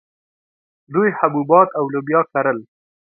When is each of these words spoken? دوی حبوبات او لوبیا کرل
دوی 0.93 1.09
حبوبات 1.19 1.67
او 1.77 1.83
لوبیا 1.93 2.21
کرل 2.31 2.57